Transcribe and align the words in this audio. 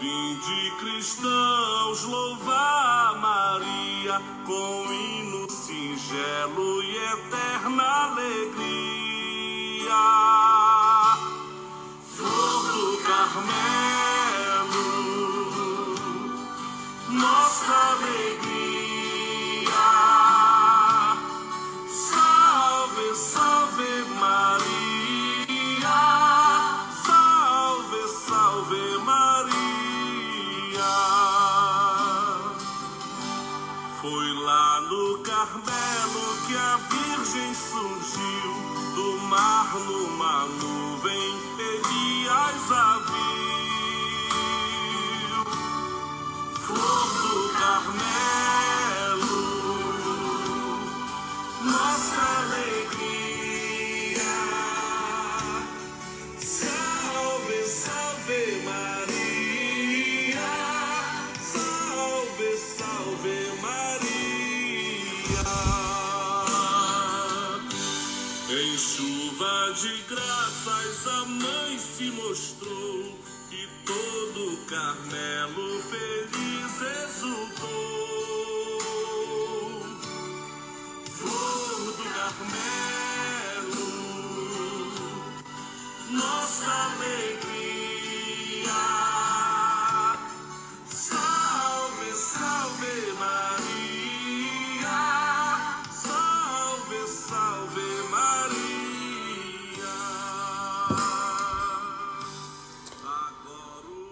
Vinde 0.00 0.70
cristãos 0.78 2.04
louvar 2.04 3.20
Maria 3.20 4.18
com 4.46 4.90
hino 4.90 5.50
singelo 5.50 6.82
e 6.82 6.96
eterna 6.96 7.82
alegria. 8.06 8.99
Carmelo 35.70 36.36
que 36.46 36.56
a 36.56 36.76
Virgem 36.90 37.54
surgiu. 37.54 38.54
Do 38.94 39.20
mar 39.28 39.72
numa 39.86 40.46
nuvem, 40.46 41.38
Elias 41.58 42.72
a 42.72 43.09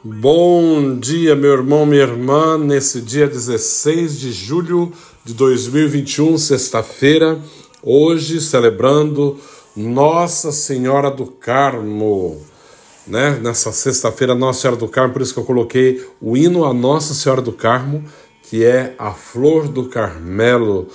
Bom 0.05 0.97
dia, 0.97 1.35
meu 1.35 1.55
irmão, 1.55 1.85
minha 1.85 2.03
irmã, 2.03 2.57
nesse 2.57 3.01
dia 3.01 3.27
16 3.27 4.21
de 4.21 4.31
julho 4.31 4.93
de 5.25 5.35
2021, 5.35 6.39
sexta-feira, 6.39 7.37
hoje 7.83 8.41
celebrando 8.41 9.37
Nossa 9.75 10.53
Senhora 10.53 11.11
do 11.11 11.27
Carmo, 11.27 12.41
né? 13.09 13.41
Nessa 13.43 13.73
sexta-feira, 13.73 14.37
Nossa 14.37 14.61
Senhora 14.61 14.79
do 14.79 14.87
Carmo, 14.87 15.15
por 15.15 15.21
isso 15.21 15.35
que 15.35 15.41
eu 15.41 15.45
coloquei 15.45 16.07
o 16.21 16.37
hino 16.37 16.65
a 16.65 16.73
Nossa 16.73 17.13
Senhora 17.13 17.43
do 17.43 17.53
Carmo, 17.53 18.05
que 18.45 18.65
é 18.65 18.95
a 19.01 19.11
flor 19.11 19.67
do 19.67 19.89
Carmelo. 19.89 20.87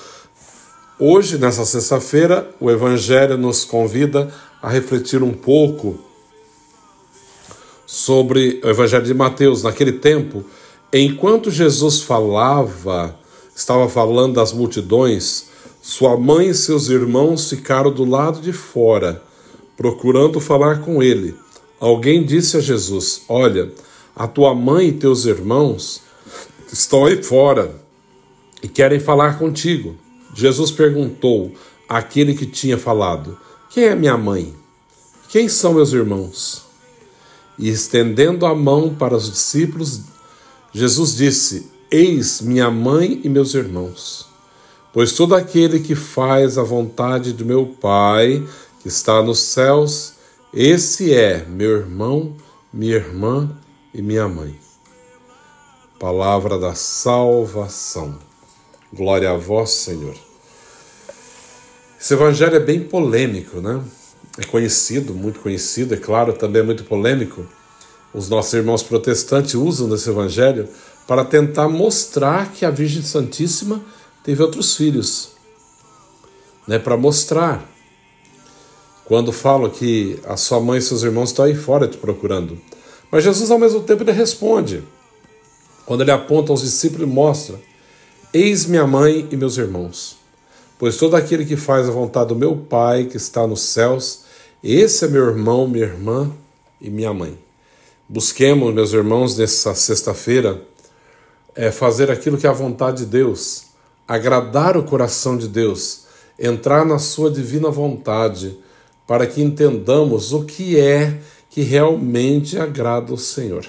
Hoje, 0.97 1.37
nessa 1.37 1.65
sexta-feira, 1.65 2.49
o 2.57 2.71
Evangelho 2.71 3.37
nos 3.37 3.65
convida 3.65 4.33
a 4.61 4.69
refletir 4.69 5.21
um 5.21 5.33
pouco 5.33 6.12
sobre 7.93 8.59
o 8.63 8.69
Evangelho 8.69 9.05
de 9.05 9.13
Mateus. 9.13 9.61
Naquele 9.61 9.91
tempo, 9.91 10.43
enquanto 10.91 11.51
Jesus 11.51 12.01
falava, 12.01 13.15
estava 13.55 13.87
falando 13.87 14.33
das 14.33 14.51
multidões, 14.51 15.45
sua 15.79 16.17
mãe 16.17 16.49
e 16.49 16.55
seus 16.55 16.89
irmãos 16.89 17.47
ficaram 17.51 17.93
do 17.93 18.03
lado 18.03 18.41
de 18.41 18.51
fora, 18.51 19.21
procurando 19.77 20.39
falar 20.39 20.81
com 20.81 21.03
ele. 21.03 21.35
Alguém 21.79 22.25
disse 22.25 22.57
a 22.57 22.59
Jesus: 22.59 23.21
Olha, 23.29 23.71
a 24.15 24.27
tua 24.27 24.55
mãe 24.55 24.87
e 24.87 24.93
teus 24.93 25.25
irmãos 25.25 26.01
estão 26.71 27.05
aí 27.05 27.21
fora 27.21 27.75
e 28.63 28.67
querem 28.67 28.99
falar 28.99 29.37
contigo. 29.37 29.95
Jesus 30.33 30.71
perguntou 30.71 31.51
àquele 31.87 32.33
que 32.33 32.47
tinha 32.47 32.77
falado: 32.77 33.37
Quem 33.69 33.83
é 33.83 33.95
minha 33.95 34.17
mãe? 34.17 34.51
Quem 35.29 35.47
são 35.47 35.75
meus 35.75 35.93
irmãos? 35.93 36.62
E 37.57 37.69
estendendo 37.69 38.45
a 38.45 38.55
mão 38.55 38.93
para 38.93 39.15
os 39.15 39.29
discípulos, 39.29 40.01
Jesus 40.73 41.15
disse: 41.15 41.71
Eis 41.91 42.41
minha 42.41 42.71
mãe 42.71 43.21
e 43.23 43.29
meus 43.29 43.53
irmãos. 43.53 44.27
Pois 44.91 45.13
todo 45.13 45.35
aquele 45.35 45.79
que 45.79 45.95
faz 45.95 46.57
a 46.57 46.63
vontade 46.63 47.33
do 47.33 47.45
meu 47.45 47.65
Pai, 47.65 48.43
que 48.81 48.87
está 48.87 49.21
nos 49.23 49.39
céus, 49.39 50.13
esse 50.53 51.13
é 51.13 51.45
meu 51.45 51.71
irmão, 51.71 52.35
minha 52.71 52.95
irmã 52.95 53.49
e 53.93 54.01
minha 54.01 54.27
mãe. 54.27 54.55
Palavra 55.99 56.59
da 56.59 56.75
salvação. 56.75 58.19
Glória 58.91 59.31
a 59.31 59.37
vós, 59.37 59.71
Senhor. 59.71 60.15
Esse 61.99 62.13
evangelho 62.13 62.55
é 62.55 62.59
bem 62.59 62.83
polêmico, 62.83 63.61
né? 63.61 63.81
É 64.37 64.43
conhecido, 64.43 65.13
muito 65.13 65.39
conhecido, 65.39 65.93
é 65.93 65.97
claro, 65.97 66.33
também 66.33 66.61
é 66.61 66.65
muito 66.65 66.83
polêmico. 66.83 67.45
Os 68.13 68.29
nossos 68.29 68.53
irmãos 68.53 68.81
protestantes 68.81 69.53
usam 69.53 69.89
desse 69.89 70.09
evangelho 70.09 70.67
para 71.07 71.25
tentar 71.25 71.69
mostrar 71.69 72.51
que 72.51 72.65
a 72.65 72.71
Virgem 72.71 73.03
Santíssima 73.03 73.83
teve 74.23 74.41
outros 74.41 74.75
filhos, 74.75 75.31
né? 76.67 76.79
Para 76.79 76.97
mostrar. 76.97 77.69
Quando 79.05 79.33
falam 79.33 79.69
que 79.69 80.19
a 80.25 80.37
sua 80.37 80.61
mãe 80.61 80.79
e 80.79 80.81
seus 80.81 81.03
irmãos 81.03 81.29
estão 81.29 81.45
aí 81.45 81.53
fora 81.53 81.87
te 81.87 81.97
procurando. 81.97 82.57
Mas 83.11 83.23
Jesus, 83.23 83.51
ao 83.51 83.59
mesmo 83.59 83.81
tempo, 83.81 84.01
ele 84.01 84.13
responde. 84.13 84.81
Quando 85.85 86.01
ele 86.01 86.11
aponta 86.11 86.51
aos 86.51 86.61
discípulos 86.61 87.07
mostra: 87.07 87.59
Eis 88.33 88.65
minha 88.65 88.87
mãe 88.87 89.27
e 89.29 89.35
meus 89.35 89.57
irmãos. 89.57 90.17
Pois 90.79 90.97
todo 90.97 91.15
aquele 91.15 91.45
que 91.45 91.55
faz 91.55 91.87
a 91.87 91.91
vontade 91.91 92.29
do 92.29 92.35
meu 92.35 92.55
Pai 92.55 93.05
que 93.05 93.17
está 93.17 93.45
nos 93.45 93.61
céus, 93.61 94.22
esse 94.63 95.03
é 95.03 95.07
meu 95.09 95.25
irmão, 95.25 95.67
minha 95.67 95.85
irmã 95.85 96.31
e 96.79 96.89
minha 96.89 97.13
mãe. 97.13 97.37
Busquemos, 98.07 98.73
meus 98.73 98.93
irmãos, 98.93 99.37
nessa 99.37 99.75
sexta-feira, 99.75 100.61
é 101.53 101.69
fazer 101.69 102.09
aquilo 102.09 102.37
que 102.37 102.47
é 102.47 102.49
a 102.49 102.53
vontade 102.53 102.99
de 102.99 103.05
Deus, 103.07 103.65
agradar 104.07 104.77
o 104.77 104.83
coração 104.83 105.37
de 105.37 105.49
Deus, 105.49 106.05
entrar 106.39 106.85
na 106.85 106.97
sua 106.97 107.29
divina 107.29 107.69
vontade, 107.69 108.57
para 109.05 109.27
que 109.27 109.41
entendamos 109.41 110.31
o 110.31 110.45
que 110.45 110.79
é 110.79 111.19
que 111.49 111.61
realmente 111.61 112.57
agrada 112.57 113.11
ao 113.11 113.17
Senhor, 113.17 113.65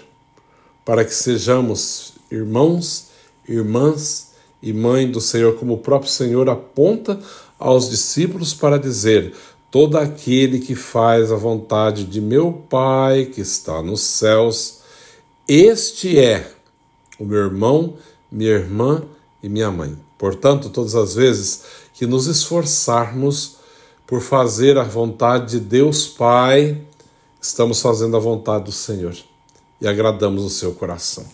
para 0.85 1.05
que 1.05 1.15
sejamos 1.15 2.13
irmãos, 2.31 3.09
irmãs 3.49 4.33
e 4.63 4.73
mãe 4.73 5.11
do 5.11 5.21
Senhor, 5.21 5.57
como 5.57 5.75
o 5.75 5.79
próprio 5.79 6.11
Senhor 6.11 6.49
aponta 6.49 7.19
aos 7.59 7.91
discípulos 7.91 8.55
para 8.55 8.79
dizer: 8.79 9.35
todo 9.75 9.99
aquele 9.99 10.61
que 10.61 10.77
faz 10.77 11.33
a 11.33 11.37
vontade 11.37 12.05
de 12.05 12.21
meu 12.21 12.53
Pai 12.53 13.25
que 13.25 13.41
está 13.41 13.83
nos 13.83 14.03
céus, 14.03 14.83
este 15.49 16.17
é 16.17 16.49
o 17.19 17.25
meu 17.25 17.41
irmão, 17.41 17.97
minha 18.31 18.53
irmã 18.53 19.03
e 19.43 19.49
minha 19.49 19.73
mãe. 19.73 19.99
Portanto, 20.17 20.71
todas 20.71 20.95
as 20.95 21.17
vezes 21.17 21.65
que 21.93 22.07
nos 22.07 22.29
esforçarmos 22.29 23.57
por 24.07 24.21
fazer 24.21 24.79
a 24.79 24.85
vontade 24.85 25.59
de 25.59 25.61
Deus 25.67 26.07
Pai, 26.07 26.81
estamos 27.43 27.83
fazendo 27.83 28.17
a 28.17 28.21
vontade 28.21 28.67
do 28.67 28.73
Senhor 28.73 29.17
e 29.81 29.89
agradamos 29.89 30.45
o 30.45 30.51
seu 30.51 30.73
coração. 30.73 31.25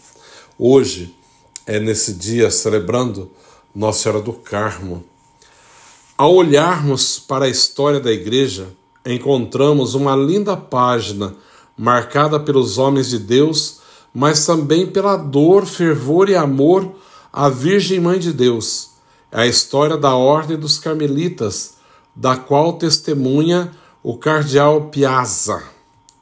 Hoje 0.59 1.15
é 1.67 1.79
nesse 1.79 2.15
dia 2.15 2.51
celebrando 2.51 3.31
Nossa 3.75 4.05
Senhora 4.05 4.23
do 4.23 4.33
Carmo. 4.33 5.10
Ao 6.21 6.35
olharmos 6.35 7.19
para 7.19 7.47
a 7.47 7.49
história 7.49 7.99
da 7.99 8.13
igreja, 8.13 8.69
encontramos 9.07 9.95
uma 9.95 10.15
linda 10.15 10.55
página 10.55 11.35
marcada 11.75 12.39
pelos 12.39 12.77
homens 12.77 13.09
de 13.09 13.19
Deus, 13.19 13.81
mas 14.13 14.45
também 14.45 14.87
pela 14.87 15.17
dor, 15.17 15.65
fervor 15.65 16.29
e 16.29 16.37
amor 16.37 16.93
à 17.33 17.49
Virgem 17.49 18.01
Mãe 18.01 18.19
de 18.19 18.35
Deus. 18.35 18.91
É 19.33 19.41
a 19.41 19.47
história 19.47 19.97
da 19.97 20.15
Ordem 20.15 20.59
dos 20.59 20.79
Carmelitas, 20.79 21.77
da 22.15 22.37
qual 22.37 22.75
testemunha 22.75 23.73
o 24.03 24.19
cardeal 24.19 24.91
Piazza, 24.91 25.63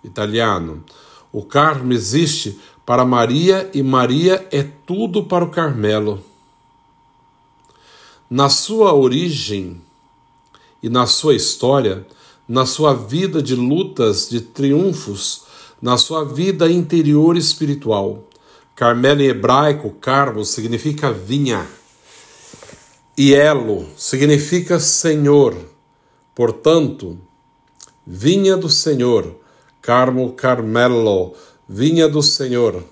italiano. 0.05 0.85
O 1.33 1.43
Carmo 1.43 1.93
existe 1.93 2.57
para 2.87 3.05
Maria 3.05 3.69
e 3.75 3.83
Maria 3.83 4.47
é 4.53 4.63
tudo 4.63 5.25
para 5.25 5.45
o 5.45 5.51
Carmelo. 5.51 6.23
Na 8.31 8.49
sua 8.49 8.95
origem 8.95 9.88
e 10.83 10.89
na 10.89 11.07
sua 11.07 11.35
história, 11.35 12.07
na 12.49 12.65
sua 12.65 12.95
vida 12.95 13.43
de 13.43 13.55
lutas, 13.55 14.29
de 14.29 14.41
triunfos, 14.41 15.43
na 15.81 15.97
sua 15.97 16.25
vida 16.25 16.71
interior 16.71 17.37
espiritual. 17.37 18.25
Carmelo 18.75 19.21
em 19.21 19.27
hebraico, 19.27 19.91
carmo, 20.01 20.45
significa 20.45 21.13
vinha. 21.13 21.67
E 23.17 23.35
elo 23.35 23.87
significa 23.97 24.79
Senhor. 24.79 25.57
Portanto, 26.35 27.19
vinha 28.07 28.57
do 28.57 28.71
Senhor. 28.71 29.37
Carmo, 29.83 30.33
Carmelo, 30.33 31.35
vinha 31.69 32.09
do 32.09 32.23
Senhor. 32.23 32.85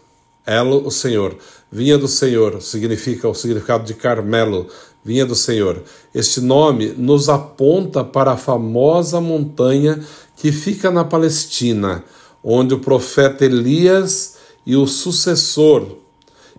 Elo, 0.47 0.87
o 0.87 0.91
Senhor. 0.91 1.37
Vinha 1.71 1.99
do 1.99 2.07
Senhor 2.07 2.63
significa 2.63 3.29
o 3.29 3.35
significado 3.35 3.85
de 3.85 3.95
Carmelo, 3.95 4.69
vinha 5.05 5.27
do 5.27 5.35
Senhor. 5.35 5.83
Este 6.15 6.41
nome 6.41 6.95
nos 6.97 7.29
aponta 7.29 8.05
para 8.05 8.33
a 8.33 8.37
famosa 8.37 9.21
montanha 9.21 10.01
que 10.37 10.53
fica 10.53 10.91
na 10.91 11.05
Palestina, 11.05 12.05
onde 12.43 12.75
o 12.75 12.79
profeta 12.79 13.45
Elias 13.45 14.37
e 14.65 14.77
o 14.77 14.87
sucessor 14.87 16.07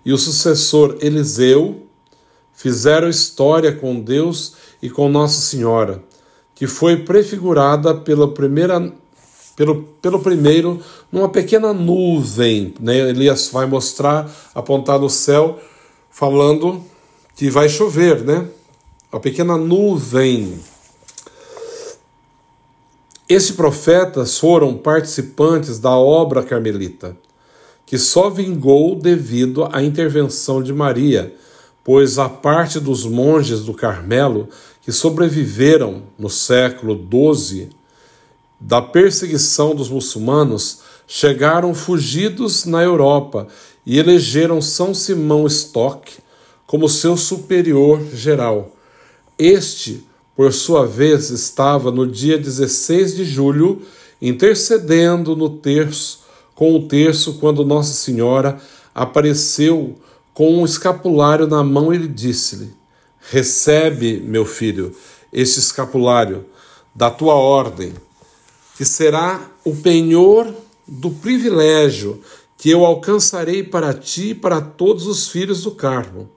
e 0.08 0.14
o 0.14 0.18
sucessor 0.18 0.98
Eliseu 1.02 1.84
fizeram 2.54 3.10
história 3.10 3.74
com 3.74 4.00
Deus 4.00 4.54
e 4.82 4.90
com 4.90 5.10
Nossa 5.10 5.42
Senhora, 5.42 6.02
que 6.56 6.66
foi 6.66 7.04
prefigurada 7.04 7.94
pela 7.94 8.34
primeira 8.34 8.94
pelo, 9.58 9.84
pelo 10.02 10.20
primeiro 10.20 10.80
numa 11.12 11.28
pequena 11.28 11.74
nuvem. 11.74 12.76
Né? 12.80 13.10
Elias 13.10 13.50
vai 13.52 13.66
mostrar, 13.66 14.32
apontar 14.54 15.00
no 15.00 15.10
céu, 15.10 15.60
falando 16.12 16.84
que 17.36 17.50
vai 17.50 17.68
chover, 17.68 18.24
né? 18.24 18.48
A 19.12 19.20
pequena 19.20 19.58
nuvem. 19.58 20.60
Esses 23.28 23.52
profetas 23.52 24.38
foram 24.38 24.78
participantes 24.78 25.80
da 25.80 25.92
obra 25.92 26.44
carmelita, 26.44 27.18
que 27.86 27.98
só 27.98 28.30
vingou 28.30 28.96
devido 28.96 29.68
à 29.72 29.82
intervenção 29.82 30.62
de 30.62 30.72
Maria, 30.72 31.34
pois 31.84 32.20
a 32.20 32.30
parte 32.30 32.80
dos 32.80 33.06
monges 33.06 33.62
do 33.62 33.74
Carmelo 33.74 34.50
que 34.82 34.92
sobreviveram 34.92 36.04
no 36.18 36.30
século 36.30 36.96
XII 36.96 37.77
da 38.60 38.82
perseguição 38.82 39.76
dos 39.76 39.90
muçulmanos, 39.90 40.80
chegaram 41.08 41.74
fugidos 41.74 42.66
na 42.66 42.84
Europa 42.84 43.48
e 43.86 43.98
elegeram 43.98 44.62
São 44.62 44.94
Simão 44.94 45.48
Stock 45.48 46.12
como 46.66 46.90
seu 46.90 47.16
superior 47.16 48.02
geral. 48.14 48.74
Este, 49.40 50.04
por 50.36 50.52
sua 50.52 50.86
vez, 50.86 51.30
estava 51.30 51.92
no 51.92 52.06
dia 52.06 52.38
16 52.38 53.16
de 53.16 53.24
julho 53.24 53.82
intercedendo 54.22 55.36
no 55.36 55.50
terço, 55.50 56.22
com 56.54 56.76
o 56.76 56.88
terço 56.88 57.36
quando 57.36 57.64
Nossa 57.64 57.94
Senhora 57.94 58.60
apareceu 58.94 59.96
com 60.34 60.60
um 60.60 60.66
escapulário 60.66 61.48
na 61.48 61.64
mão 61.64 61.94
e 61.94 62.08
disse-lhe: 62.08 62.74
Recebe, 63.30 64.20
meu 64.20 64.46
filho, 64.46 64.96
este 65.32 65.60
escapulário 65.60 66.46
da 66.94 67.10
tua 67.10 67.36
ordem 67.36 67.94
que 68.78 68.86
será 68.86 69.42
o 69.66 69.76
penhor 69.76 70.54
do 70.88 71.10
privilégio 71.10 72.22
que 72.56 72.70
eu 72.70 72.86
alcançarei 72.86 73.64
para 73.64 73.94
ti 73.94 74.30
e 74.30 74.36
para 74.36 74.62
todos 74.62 75.08
os 75.08 75.28
filhos 75.28 75.64
do 75.64 75.72
Carmo. 75.72 76.30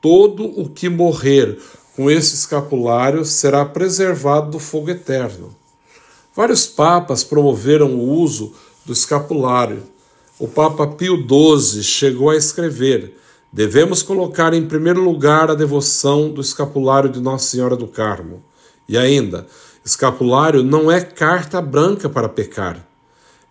Todo 0.00 0.44
o 0.44 0.68
que 0.68 0.88
morrer 0.88 1.58
com 1.94 2.10
esse 2.10 2.34
escapulário 2.34 3.24
será 3.24 3.64
preservado 3.64 4.50
do 4.50 4.58
fogo 4.58 4.90
eterno. 4.90 5.54
Vários 6.34 6.66
papas 6.66 7.22
promoveram 7.22 7.94
o 7.94 8.08
uso 8.18 8.54
do 8.84 8.92
escapulário. 8.92 9.82
O 10.38 10.48
Papa 10.48 10.86
Pio 10.86 11.16
XII 11.16 11.82
chegou 11.82 12.30
a 12.30 12.36
escrever: 12.36 13.18
devemos 13.52 14.02
colocar 14.02 14.54
em 14.54 14.66
primeiro 14.66 15.02
lugar 15.02 15.50
a 15.50 15.54
devoção 15.54 16.30
do 16.30 16.40
escapulário 16.40 17.10
de 17.10 17.20
Nossa 17.20 17.50
Senhora 17.50 17.76
do 17.76 17.86
Carmo. 17.86 18.42
E 18.88 18.96
ainda, 18.96 19.46
Escapulário 19.84 20.62
não 20.62 20.90
é 20.90 21.00
carta 21.00 21.60
branca 21.60 22.08
para 22.08 22.28
pecar. 22.28 22.86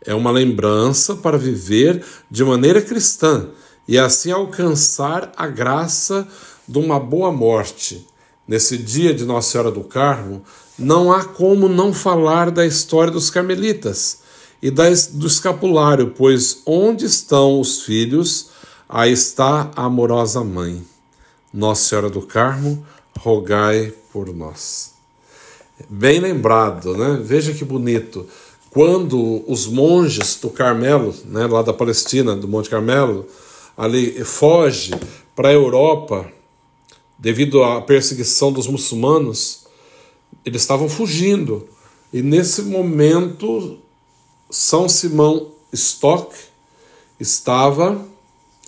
É 0.05 0.15
uma 0.15 0.31
lembrança 0.31 1.15
para 1.15 1.37
viver 1.37 2.03
de 2.29 2.43
maneira 2.43 2.81
cristã 2.81 3.49
e 3.87 3.99
assim 3.99 4.31
alcançar 4.31 5.31
a 5.35 5.45
graça 5.47 6.27
de 6.67 6.79
uma 6.79 6.99
boa 6.99 7.31
morte. 7.31 8.07
Nesse 8.47 8.77
dia 8.77 9.13
de 9.13 9.25
Nossa 9.25 9.51
Senhora 9.51 9.71
do 9.71 9.83
Carmo, 9.83 10.41
não 10.79 11.11
há 11.11 11.23
como 11.23 11.67
não 11.67 11.93
falar 11.93 12.49
da 12.49 12.65
história 12.65 13.11
dos 13.11 13.29
carmelitas 13.29 14.19
e 14.61 14.71
do 14.71 15.27
escapulário, 15.27 16.13
pois 16.15 16.61
onde 16.65 17.05
estão 17.05 17.59
os 17.59 17.81
filhos, 17.81 18.51
aí 18.87 19.11
está 19.11 19.69
a 19.75 19.85
amorosa 19.85 20.43
mãe. 20.43 20.85
Nossa 21.53 21.89
Senhora 21.89 22.09
do 22.09 22.21
Carmo, 22.21 22.85
rogai 23.19 23.93
por 24.13 24.33
nós. 24.33 25.00
Bem 25.89 26.19
lembrado, 26.19 26.97
né? 26.97 27.19
Veja 27.23 27.53
que 27.53 27.63
bonito. 27.63 28.27
Quando 28.69 29.43
os 29.47 29.67
monges 29.67 30.35
do 30.35 30.49
Carmelo, 30.49 31.13
né, 31.25 31.45
lá 31.45 31.61
da 31.61 31.73
Palestina, 31.73 32.35
do 32.35 32.47
Monte 32.47 32.69
Carmelo, 32.69 33.25
ali 33.77 34.23
foge 34.23 34.93
para 35.35 35.49
a 35.49 35.53
Europa 35.53 36.31
devido 37.17 37.63
à 37.63 37.81
perseguição 37.81 38.51
dos 38.51 38.67
muçulmanos, 38.67 39.65
eles 40.45 40.61
estavam 40.61 40.87
fugindo. 40.89 41.67
E 42.13 42.21
nesse 42.21 42.63
momento, 42.63 43.77
São 44.49 44.87
Simão 44.89 45.51
Stock 45.71 46.33
estava 47.19 48.03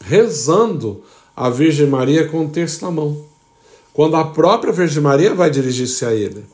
rezando 0.01 1.01
a 1.36 1.50
Virgem 1.50 1.88
Maria 1.88 2.27
com 2.27 2.45
o 2.45 2.50
terço 2.50 2.83
na 2.83 2.92
mão. 2.92 3.25
Quando 3.94 4.15
a 4.15 4.25
própria 4.25 4.74
Virgem 4.74 5.01
Maria 5.01 5.33
vai 5.33 5.50
dirigir-se 5.50 6.06
a 6.06 6.13
ele 6.13 6.45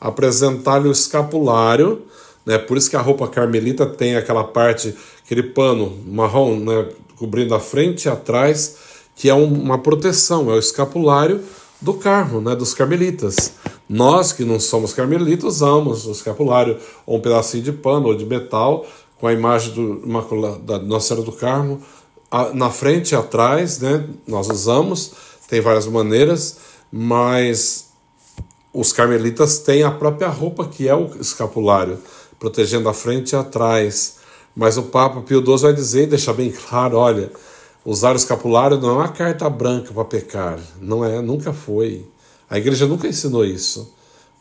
apresentar-lhe 0.00 0.88
o 0.88 0.92
escapulário, 0.92 2.02
né? 2.46 2.58
Por 2.58 2.76
isso 2.76 2.88
que 2.88 2.96
a 2.96 3.00
roupa 3.00 3.28
carmelita 3.28 3.84
tem 3.84 4.16
aquela 4.16 4.44
parte, 4.44 4.94
aquele 5.24 5.42
pano 5.42 5.98
marrom, 6.06 6.56
né? 6.56 6.88
Cobrindo 7.16 7.54
a 7.54 7.60
frente 7.60 8.06
e 8.06 8.08
atrás, 8.08 8.76
que 9.14 9.28
é 9.28 9.34
uma 9.34 9.76
proteção, 9.76 10.50
é 10.50 10.54
o 10.54 10.58
escapulário 10.58 11.42
do 11.80 11.94
carmo, 11.94 12.40
né? 12.40 12.56
Dos 12.56 12.72
carmelitas. 12.72 13.52
Nós 13.88 14.32
que 14.32 14.44
não 14.44 14.58
somos 14.58 14.92
carmelitas 14.92 15.56
usamos 15.56 16.06
o 16.06 16.12
escapulário 16.12 16.78
ou 17.04 17.18
um 17.18 17.20
pedacinho 17.20 17.64
de 17.64 17.72
pano 17.72 18.06
ou 18.06 18.14
de 18.14 18.24
metal 18.24 18.86
com 19.18 19.26
a 19.26 19.32
imagem 19.32 19.74
do, 19.74 20.58
da 20.60 20.78
Nossa 20.78 21.08
Senhora 21.08 21.26
do 21.26 21.32
Carmo 21.32 21.82
na 22.54 22.70
frente 22.70 23.12
e 23.12 23.16
atrás, 23.16 23.80
né? 23.80 24.06
Nós 24.26 24.48
usamos, 24.48 25.12
tem 25.48 25.60
várias 25.60 25.86
maneiras, 25.86 26.58
mas 26.90 27.89
os 28.72 28.92
carmelitas 28.92 29.58
têm 29.58 29.82
a 29.82 29.90
própria 29.90 30.28
roupa 30.28 30.66
que 30.68 30.88
é 30.88 30.94
o 30.94 31.10
escapulário, 31.20 31.98
protegendo 32.38 32.88
a 32.88 32.94
frente 32.94 33.32
e 33.32 33.36
atrás. 33.36 34.18
Mas 34.54 34.76
o 34.76 34.84
Papa 34.84 35.20
Pio 35.22 35.44
XII 35.44 35.58
vai 35.58 35.72
dizer, 35.72 36.06
deixa 36.06 36.32
bem 36.32 36.50
claro, 36.50 36.96
olha, 36.96 37.30
usar 37.84 38.12
o 38.12 38.16
escapulário 38.16 38.78
não 38.78 38.90
é 38.90 38.92
uma 38.92 39.08
carta 39.08 39.48
branca 39.50 39.92
para 39.92 40.04
pecar, 40.04 40.58
não 40.80 41.04
é, 41.04 41.20
nunca 41.20 41.52
foi. 41.52 42.06
A 42.48 42.58
igreja 42.58 42.86
nunca 42.86 43.08
ensinou 43.08 43.44
isso, 43.44 43.92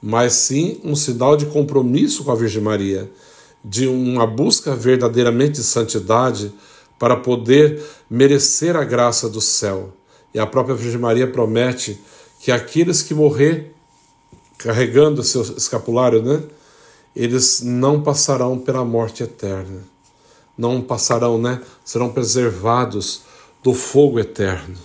mas 0.02 0.34
sim 0.34 0.80
um 0.84 0.96
sinal 0.96 1.36
de 1.36 1.46
compromisso 1.48 2.24
com 2.24 2.32
a 2.32 2.36
Virgem 2.36 2.62
Maria, 2.62 3.10
de 3.64 3.88
uma 3.88 4.26
busca 4.26 4.76
verdadeiramente 4.76 5.54
de 5.54 5.64
santidade 5.64 6.52
para 6.98 7.16
poder 7.16 7.82
merecer 8.10 8.76
a 8.76 8.84
graça 8.84 9.30
do 9.30 9.42
céu. 9.42 9.94
E 10.34 10.40
a 10.40 10.46
própria 10.46 10.76
Virgem 10.76 11.00
Maria 11.00 11.28
promete 11.28 12.00
que 12.40 12.52
aqueles 12.52 13.02
que 13.02 13.14
morrer 13.14 13.76
carregando 14.60 15.24
seu 15.24 15.42
escapulário, 15.42 16.22
né? 16.22 16.44
Eles 17.16 17.62
não 17.62 18.04
passarão 18.04 18.60
pela 18.60 18.86
morte 18.86 19.24
eterna. 19.24 19.84
Não 20.58 20.82
passarão, 20.82 21.42
né? 21.42 21.62
Serão 21.84 22.10
preservados 22.10 23.22
do 23.64 23.74
fogo 23.74 24.20
eterno. 24.20 24.76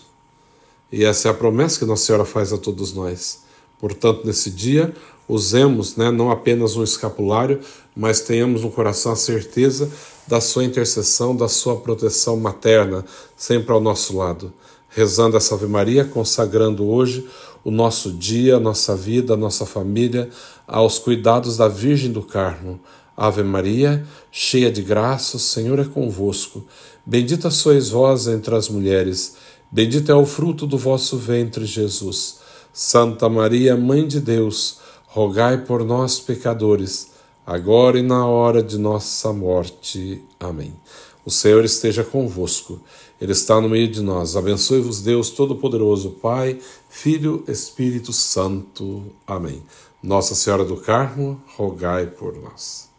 E 0.91 1.05
essa 1.05 1.29
é 1.29 1.31
a 1.31 1.35
promessa 1.35 1.81
que 1.81 1.85
Nossa 1.85 2.07
Senhora 2.07 2.25
faz 2.25 2.53
a 2.53 2.59
todos 2.59 2.95
nós. 2.95 3.41
Portanto, 3.81 4.25
nesse 4.25 4.49
dia, 4.49 4.95
usemos 5.29 5.97
né, 5.97 6.11
não 6.11 6.31
apenas 6.31 6.77
um 6.77 6.85
escapulário, 6.85 7.61
mas 7.97 8.21
tenhamos 8.21 8.63
no 8.63 8.71
coração 8.71 9.13
a 9.13 9.17
certeza 9.17 9.91
da 10.27 10.41
sua 10.41 10.65
intercessão, 10.65 11.35
da 11.35 11.49
sua 11.49 11.77
proteção 11.77 12.37
materna, 12.37 13.05
sempre 13.37 13.73
ao 13.73 13.81
nosso 13.81 14.17
lado. 14.17 14.53
Rezando 14.95 15.37
essa 15.37 15.57
Ave 15.57 15.67
Maria, 15.67 16.05
consagrando 16.05 16.87
hoje 16.87 17.29
o 17.65 17.71
nosso 17.71 18.13
dia, 18.13 18.57
a 18.57 18.61
nossa 18.61 18.95
vida, 18.95 19.35
a 19.35 19.37
nossa 19.37 19.67
família 19.67 20.31
aos 20.69 21.01
cuidados 21.01 21.57
da 21.57 21.67
Virgem 21.67 22.13
do 22.13 22.23
Carmo. 22.23 22.79
Ave 23.17 23.43
Maria, 23.43 24.07
cheia 24.31 24.71
de 24.71 24.83
graça, 24.83 25.37
o 25.37 25.41
Senhor 25.41 25.81
é 25.81 25.85
convosco. 25.85 26.65
Bendita 27.05 27.51
sois 27.51 27.91
vós 27.91 28.29
entre 28.29 28.55
as 28.55 28.69
mulheres, 28.69 29.37
bendito 29.71 30.13
é 30.13 30.15
o 30.15 30.25
fruto 30.25 30.67
do 30.67 30.79
vosso 30.79 31.17
ventre, 31.17 31.65
Jesus. 31.65 32.39
Santa 32.73 33.29
Maria, 33.29 33.77
Mãe 33.77 34.07
de 34.07 34.21
Deus, 34.21 34.79
rogai 35.07 35.59
por 35.59 35.85
nós, 35.85 36.21
pecadores, 36.21 37.11
agora 37.45 37.99
e 37.99 38.03
na 38.03 38.27
hora 38.27 38.63
de 38.63 38.79
nossa 38.79 39.33
morte. 39.33 40.23
Amém. 40.39 40.73
O 41.25 41.31
Senhor 41.31 41.65
esteja 41.65 42.05
convosco, 42.05 42.81
Ele 43.21 43.33
está 43.33 43.61
no 43.61 43.69
meio 43.69 43.89
de 43.89 44.01
nós. 44.03 44.37
Abençoe-vos, 44.37 45.01
Deus 45.01 45.31
Todo-Poderoso, 45.31 46.11
Pai, 46.21 46.59
Filho, 46.89 47.45
Espírito 47.49 48.13
Santo. 48.13 49.05
Amém. 49.27 49.63
Nossa 50.03 50.35
Senhora 50.35 50.65
do 50.65 50.77
Carmo, 50.77 51.43
rogai 51.57 52.07
por 52.07 52.37
nós. 52.37 52.94